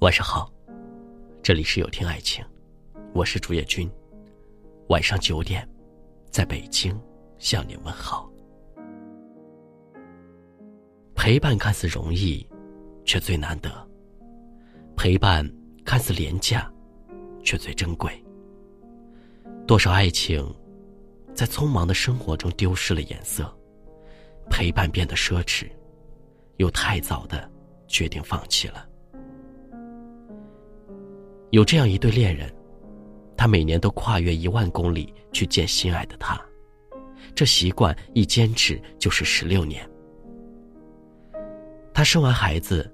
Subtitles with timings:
[0.00, 0.50] 晚上好，
[1.42, 2.42] 这里是有听爱情，
[3.12, 3.86] 我是主页君。
[4.88, 5.68] 晚上九点，
[6.30, 6.98] 在北京
[7.38, 8.26] 向你问好。
[11.14, 12.48] 陪伴看似容易，
[13.04, 13.68] 却最难得；
[14.96, 15.46] 陪伴
[15.84, 16.72] 看似廉价，
[17.44, 18.10] 却最珍贵。
[19.66, 20.42] 多少爱情，
[21.34, 23.54] 在匆忙的生活中丢失了颜色，
[24.48, 25.70] 陪伴变得奢侈，
[26.56, 27.50] 又太早的
[27.86, 28.88] 决定放弃了。
[31.50, 32.48] 有这样一对恋人，
[33.36, 36.40] 他每年都跨越一万公里去见心爱的他，
[37.34, 39.88] 这习惯一坚持就是十六年。
[41.92, 42.88] 他生完孩子，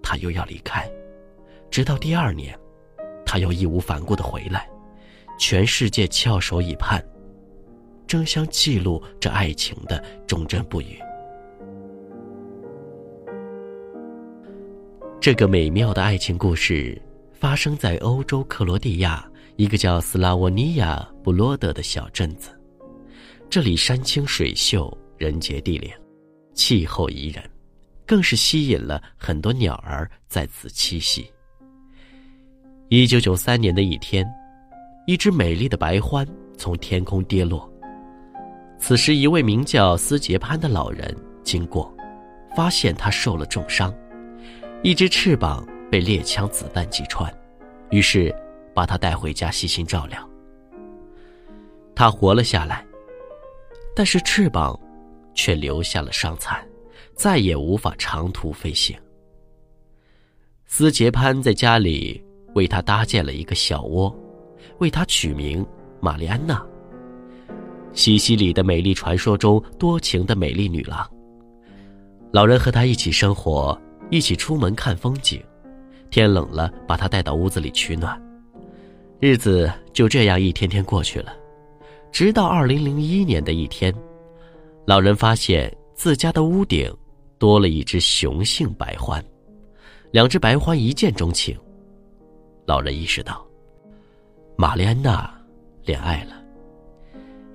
[0.00, 0.88] 他又要离开，
[1.68, 2.56] 直到第二年，
[3.24, 4.70] 他又义无反顾的回来，
[5.36, 7.04] 全世界翘首以盼，
[8.06, 10.96] 争相记录这爱情的忠贞不渝。
[15.20, 17.02] 这个美妙的爱情故事。
[17.38, 22.50] 发生在欧洲克罗地亚一个叫斯拉沃尼亚布罗德的小镇子，
[23.50, 25.90] 这里山清水秀，人杰地灵，
[26.54, 27.42] 气候宜人，
[28.06, 31.30] 更是吸引了很多鸟儿在此栖息。
[32.88, 34.26] 一九九三年的一天，
[35.06, 37.70] 一只美丽的白獾从天空跌落，
[38.78, 41.94] 此时一位名叫斯杰潘的老人经过，
[42.56, 43.94] 发现他受了重伤，
[44.82, 45.66] 一只翅膀。
[45.90, 47.32] 被猎枪子弹击穿，
[47.90, 48.34] 于是
[48.74, 50.18] 把他带回家细心照料。
[51.94, 52.84] 他活了下来，
[53.94, 54.78] 但是翅膀
[55.34, 56.62] 却留下了伤残，
[57.14, 58.96] 再也无法长途飞行。
[60.66, 62.22] 斯杰潘在家里
[62.54, 64.14] 为他搭建了一个小窝，
[64.78, 65.64] 为他取名
[66.00, 66.64] 玛丽安娜。
[67.92, 71.08] 西西里的美丽传说中多情的美丽女郎。
[72.30, 75.42] 老人和他一起生活，一起出门看风景。
[76.16, 78.18] 天冷了，把他带到屋子里取暖，
[79.20, 81.36] 日子就这样一天天过去了，
[82.10, 83.94] 直到二零零一年的一天，
[84.86, 86.90] 老人发现自家的屋顶
[87.38, 89.22] 多了一只雄性白獾，
[90.10, 91.54] 两只白獾一见钟情。
[92.64, 93.46] 老人意识到，
[94.56, 95.30] 玛丽安娜
[95.84, 96.42] 恋爱了，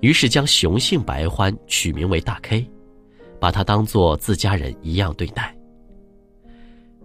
[0.01, 2.63] 于是将雄性白獾取名为大 K，
[3.39, 5.51] 把它当做自家人一样对待。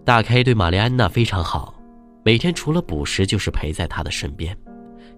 [0.07, 1.75] 大 K 对玛丽安娜非常好，
[2.23, 4.57] 每天除了捕食就是陪在她的身边，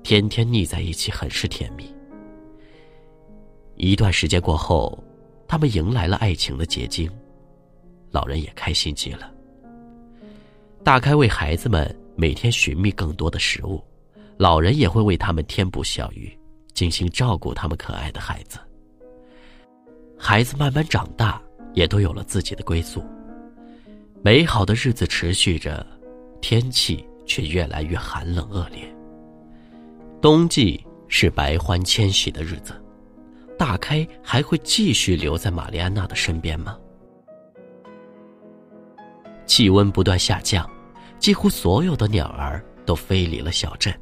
[0.01, 1.93] 天天腻在一起，很是甜蜜。
[3.75, 4.97] 一段时间过后，
[5.47, 7.07] 他们迎来了爱情的结晶，
[8.09, 9.31] 老人也开心极了。
[10.83, 13.79] 大开为孩子们每天寻觅更多的食物，
[14.37, 16.35] 老人也会为他们添补小鱼，
[16.73, 18.57] 精心照顾他们可爱的孩子。
[20.17, 21.39] 孩子慢慢长大，
[21.75, 23.03] 也都有了自己的归宿。
[24.21, 25.85] 美好的日子持续着，
[26.41, 28.83] 天气却越来越寒冷恶劣。
[30.21, 32.73] 冬季是白獾迁徙的日子，
[33.57, 36.77] 大开还会继续留在玛丽安娜的身边吗？
[39.45, 40.69] 气温不断下降，
[41.17, 43.93] 几乎所有的鸟儿都飞离了小镇。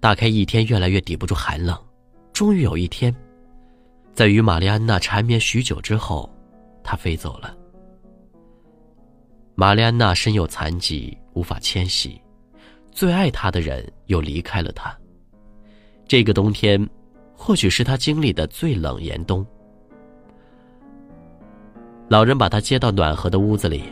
[0.00, 1.78] 大开一天越来越抵不住寒冷，
[2.32, 3.14] 终于有一天，
[4.14, 6.34] 在与玛丽安娜缠绵许久之后，
[6.82, 7.54] 他飞走了。
[9.60, 12.22] 玛丽安娜身有残疾，无法迁徙，
[12.92, 14.96] 最爱她的人又离开了她。
[16.06, 16.88] 这个冬天，
[17.34, 19.44] 或许是她经历的最冷严冬。
[22.06, 23.82] 老人把她接到暖和的屋子里，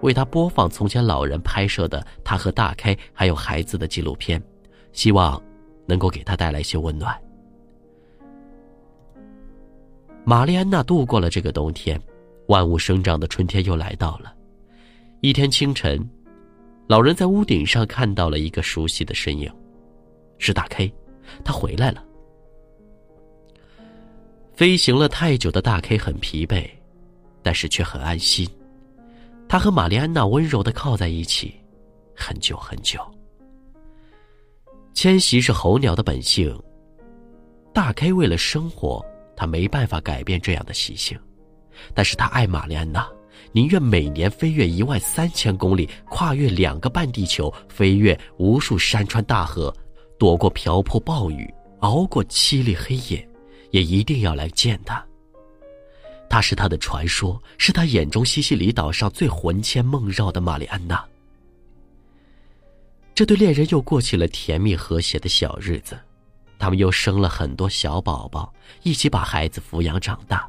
[0.00, 4.40] 为她播放从前老人拍摄的他和大开还有孩子的纪录片，
[4.92, 5.42] 希望
[5.86, 7.12] 能够给她带来一些温暖。
[10.22, 12.00] 玛丽安娜度过了这个冬天，
[12.46, 14.35] 万物生长的春天又来到了。
[15.22, 15.98] 一天清晨，
[16.86, 19.50] 老人在屋顶上看到了一个熟悉的身影，
[20.38, 20.92] 是大 K，
[21.42, 22.04] 他回来了。
[24.54, 26.68] 飞行了太久的大 K 很疲惫，
[27.42, 28.46] 但是却很安心。
[29.48, 31.54] 他和玛丽安娜温柔的靠在一起，
[32.14, 33.00] 很久很久。
[34.92, 36.54] 迁徙是候鸟的本性，
[37.72, 39.04] 大 K 为了生活，
[39.34, 41.18] 他没办法改变这样的习性，
[41.94, 43.08] 但是他爱玛丽安娜。
[43.52, 49.74] 宁愿每年飞越一万三千公里，跨越两个半地球，飞越无数山川大河，
[50.18, 53.28] 躲过瓢泼暴雨，熬过凄厉黑夜，
[53.70, 55.04] 也一定要来见他。
[56.28, 61.02] 他是他的传说，是他眼中西西里岛上最魂牵梦绕的玛丽安娜。
[63.14, 65.98] 这对恋人又过起了甜蜜和谐的小日子，
[66.58, 70.46] 他们又生了很多小宝宝，一起把孩子抚养长大。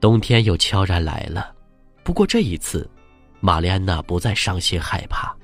[0.00, 1.54] 冬天又悄然来了，
[2.04, 2.88] 不过这一次，
[3.40, 5.34] 玛丽安娜不再伤心害怕，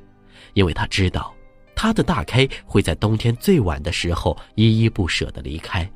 [0.52, 1.34] 因为她知道，
[1.74, 5.90] 她的大 K 会在冬天最晚的时候依依不舍的离开，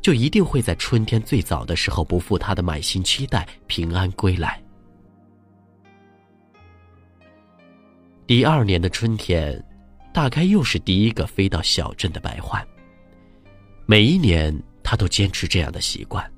[0.00, 4.60] 就一定会在春天最早的时候不负她的满心期待，平安归来。
[8.26, 9.62] 第二年的春天，
[10.12, 12.64] 大概又是第一个飞到小镇的白獾。
[13.86, 16.30] 每一年，他都坚持这样的习惯，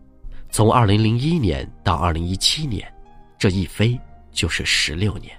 [0.51, 2.93] 从二零零一年到二零一七年，
[3.39, 3.99] 这一飞
[4.33, 5.33] 就是十六年。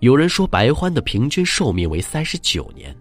[0.00, 2.94] 有人说，白欢的平均寿命为三十九年，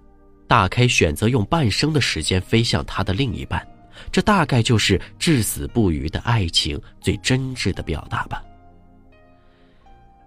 [0.48, 3.66] 大 K 选择用半生的时间飞向他的另一半，
[4.10, 8.42] 这大概就是至死不渝的爱情最真挚的表达吧。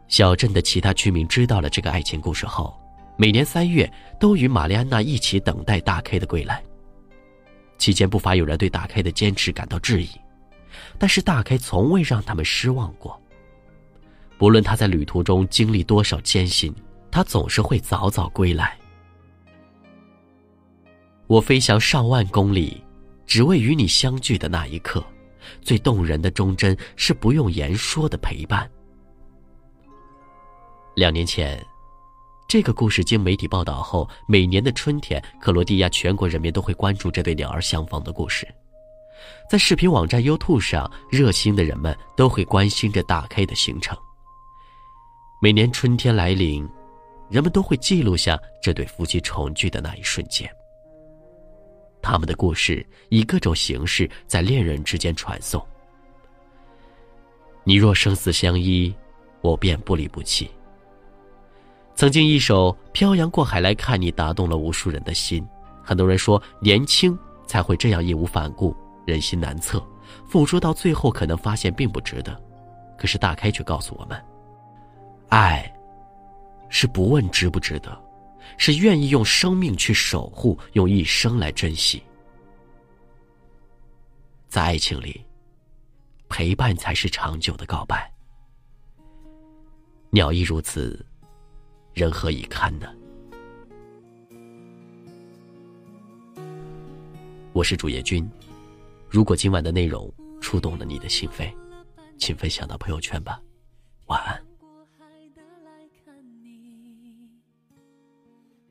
[0.07, 2.79] 小镇的其他居民知道了这个爱情故事后，
[3.17, 6.63] 每年三月都与玛丽安娜一起等待大 K 的归来。
[7.79, 10.09] 期间不乏有人对大 K 的坚持感到质疑，
[10.99, 13.21] 但是大 K 从未让他们失望过。
[14.39, 16.75] 不论他在旅途中经历多少艰辛，
[17.11, 18.77] 他总是会早早归来。
[21.27, 22.83] 我飞翔上万公里，
[23.27, 25.05] 只为与你相聚的那一刻。
[25.63, 28.69] 最动人的忠贞是不用言说的陪伴。
[30.97, 31.65] 两年前，
[32.49, 38.47] 这个故事经媒体报道后，每年的春天，克罗地亚全国人民都会关注这对鸟儿相逢的故事。
[39.51, 43.99] 在视频网站 YouTube 上，热心的人们都会关心着大 K 的行程。
[45.43, 46.69] 每年春天来临，
[47.29, 50.49] 人们都会记录下这对夫妻重聚的那一瞬间。
[52.01, 55.61] 他们的故事以各种形式在恋人之间传颂。
[57.65, 58.95] 你若生死相依，
[59.41, 60.49] 我便不离不弃。
[61.97, 65.43] 曾经一首《漂洋过海来看你》打动了无数人的心，
[65.83, 68.77] 很多人说年轻才会这样义无反顾，
[69.07, 69.83] 人心难测，
[70.29, 72.39] 付出到最后可能发现并不值得。
[72.99, 74.23] 可是大开却告诉我们，
[75.31, 75.75] 爱
[76.69, 77.99] 是不问值不值得，
[78.59, 82.03] 是愿意用生命去守护，用一生来珍惜。
[84.49, 85.25] 在爱情里，
[86.29, 88.13] 陪伴才是长久的告白。
[90.11, 91.03] 鸟亦如此。
[91.97, 92.87] 人何以堪呢？
[97.55, 98.31] 我是主页君，
[99.09, 101.51] 如果今晚的内容触动了你的心扉，
[102.19, 103.41] 请分享到朋友圈吧。
[104.09, 104.39] 晚安。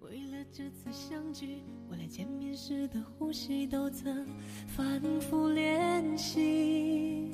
[0.01, 4.23] 为了这次相聚，我连见面时的呼吸都曾
[4.67, 7.33] 反复练习。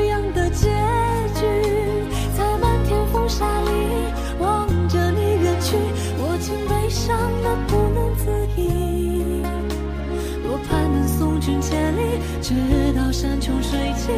[12.51, 14.13] 直到山穷水尽，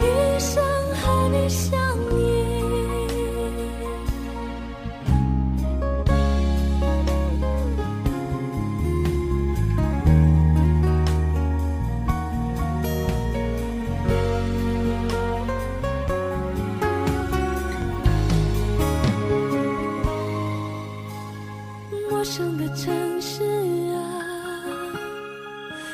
[0.00, 0.62] 一生
[0.96, 1.79] 和你相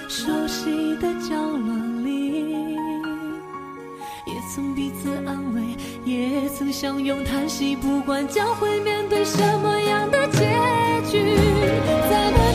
[0.09, 2.75] 熟悉的角落里，
[4.27, 4.37] 也。
[4.49, 10.39] 曾彼此安慰，也曾相拥叹息，不管将会面对什么样的结
[11.11, 11.37] 局，
[12.09, 12.55] 在漫